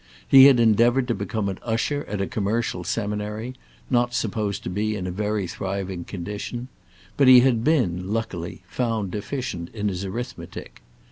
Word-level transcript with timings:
He 0.27 0.45
had 0.45 0.59
endeavoured 0.59 1.07
to 1.09 1.13
become 1.13 1.47
an 1.47 1.59
usher 1.61 2.05
at 2.07 2.19
a 2.19 2.25
commercial 2.25 2.83
seminary, 2.83 3.53
not 3.87 4.15
supposed 4.15 4.63
to 4.63 4.69
be 4.71 4.95
in 4.95 5.05
a 5.05 5.11
very 5.11 5.45
thriving 5.45 6.05
condition; 6.05 6.69
but 7.17 7.27
he 7.27 7.41
had 7.41 7.63
been, 7.63 8.11
luckily, 8.11 8.63
found 8.67 9.11
deficient 9.11 9.69
in 9.75 9.89
his 9.89 10.03
arithmetic. 10.03 10.81